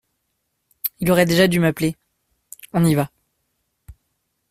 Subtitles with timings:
[0.99, 1.95] Il aurait déjà dû m’appeler.
[2.73, 3.11] On y va.